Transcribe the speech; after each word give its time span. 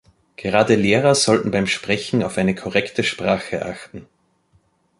Gerade 0.35 0.73
Lehrer 0.73 1.13
sollten 1.13 1.51
beim 1.51 1.67
Sprechen 1.67 2.23
auf 2.23 2.39
eine 2.39 2.55
korrekte 2.55 3.03
Sprache 3.03 3.63
achten. 3.63 4.07